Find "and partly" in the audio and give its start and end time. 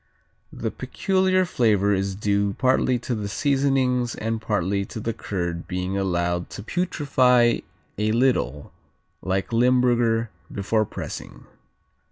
4.15-4.83